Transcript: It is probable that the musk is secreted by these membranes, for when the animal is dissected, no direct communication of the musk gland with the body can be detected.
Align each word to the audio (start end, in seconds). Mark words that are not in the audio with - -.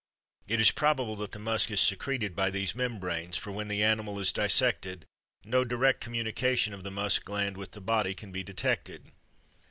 It 0.47 0.59
is 0.59 0.71
probable 0.71 1.15
that 1.17 1.31
the 1.31 1.37
musk 1.37 1.69
is 1.69 1.79
secreted 1.79 2.35
by 2.35 2.49
these 2.49 2.73
membranes, 2.73 3.37
for 3.37 3.51
when 3.51 3.67
the 3.67 3.83
animal 3.83 4.17
is 4.19 4.31
dissected, 4.31 5.05
no 5.45 5.63
direct 5.63 6.01
communication 6.01 6.73
of 6.73 6.81
the 6.81 6.89
musk 6.89 7.23
gland 7.23 7.55
with 7.55 7.73
the 7.73 7.81
body 7.81 8.15
can 8.15 8.31
be 8.31 8.41
detected. 8.43 9.11